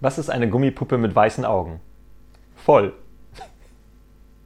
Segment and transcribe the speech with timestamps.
[0.00, 1.80] Was ist eine Gummipuppe mit weißen Augen?
[2.54, 2.92] Voll.